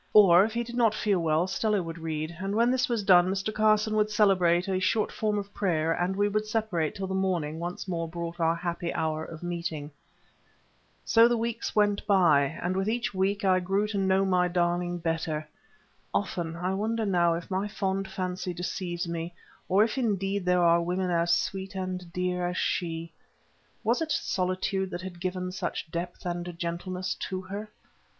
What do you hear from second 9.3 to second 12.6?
meeting. So the weeks went by,